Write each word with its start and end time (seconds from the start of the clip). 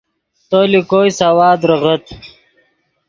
تو 0.49 0.59
لے 0.71 0.81
کوئی 0.91 1.09
سوا 1.19 1.49
دریغت 1.61 2.03